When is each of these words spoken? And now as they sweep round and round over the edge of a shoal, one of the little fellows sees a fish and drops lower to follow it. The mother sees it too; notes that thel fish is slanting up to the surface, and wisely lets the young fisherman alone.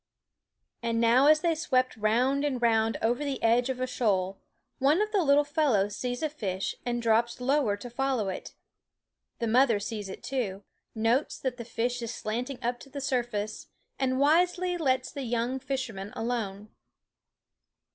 And 0.81 0.99
now 0.99 1.27
as 1.27 1.41
they 1.41 1.53
sweep 1.53 1.89
round 1.95 2.43
and 2.43 2.59
round 2.59 2.97
over 3.03 3.23
the 3.23 3.39
edge 3.43 3.69
of 3.69 3.79
a 3.79 3.85
shoal, 3.85 4.39
one 4.79 4.99
of 4.99 5.11
the 5.11 5.21
little 5.23 5.43
fellows 5.43 5.95
sees 5.95 6.23
a 6.23 6.29
fish 6.29 6.73
and 6.83 6.99
drops 7.03 7.39
lower 7.39 7.77
to 7.77 7.87
follow 7.87 8.27
it. 8.27 8.55
The 9.37 9.45
mother 9.45 9.79
sees 9.79 10.09
it 10.09 10.23
too; 10.23 10.63
notes 10.95 11.37
that 11.41 11.57
thel 11.57 11.67
fish 11.67 12.01
is 12.01 12.11
slanting 12.15 12.57
up 12.63 12.79
to 12.79 12.89
the 12.89 12.99
surface, 12.99 13.67
and 13.99 14.19
wisely 14.19 14.75
lets 14.75 15.11
the 15.11 15.21
young 15.21 15.59
fisherman 15.59 16.11
alone. 16.15 16.69